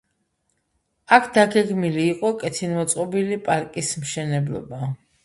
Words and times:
აქ 1.17 1.27
დაგეგმილი 1.35 2.05
იყო 2.13 2.31
კეთილმოწყობილი 2.45 3.39
პარკის 3.49 3.93
მშენებლობა. 4.05 4.81